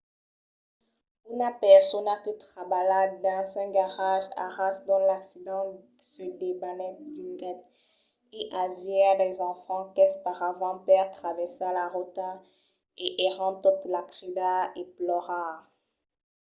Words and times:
una 1.33 1.49
persona 1.65 2.13
que 2.23 2.31
trabalha 2.45 3.01
dins 3.25 3.51
un 3.63 3.69
garatge 3.79 4.35
a 4.43 4.45
ras 4.57 4.77
d'ont 4.85 5.03
l’accident 5.09 5.69
se 6.09 6.25
debanèt 6.41 6.95
diguèt: 7.15 7.59
i 8.39 8.41
aviá 8.63 9.09
d’enfants 9.19 9.91
qu’esperavan 9.93 10.75
per 10.87 11.05
traversar 11.17 11.71
la 11.79 11.85
rota 11.95 12.29
e 13.03 13.05
èran 13.29 13.53
totes 13.65 13.93
a 14.01 14.03
cridar 14.13 14.61
e 14.79 14.81
plorar. 14.95 15.53